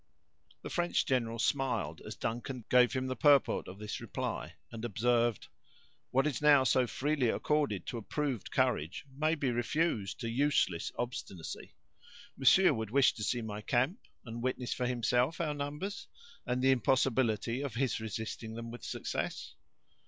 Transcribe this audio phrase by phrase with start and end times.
[0.63, 5.47] The French general smiled, as Duncan gave him the purport of this reply, and observed:
[6.09, 11.75] "What is now so freely accorded to approved courage, may be refused to useless obstinacy.
[12.35, 16.07] Monsieur would wish to see my camp, and witness for himself our numbers,
[16.47, 19.53] and the impossibility of his resisting them with success?"